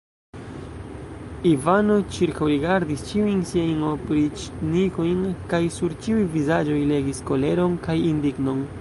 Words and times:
Ivano 1.49 1.97
ĉirkaŭrigardis 2.15 3.03
ĉiujn 3.11 3.43
siajn 3.51 3.85
opriĉnikojn 3.91 5.23
kaj 5.55 5.63
sur 5.79 5.97
ĉiuj 6.07 6.27
vizaĝoj 6.41 6.83
legis 6.95 7.25
koleron 7.33 7.81
kaj 7.89 8.01
indignon. 8.15 8.69